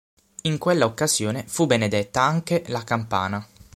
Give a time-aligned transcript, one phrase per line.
[0.45, 3.47] In quella occasione fu benedetta anche la campana.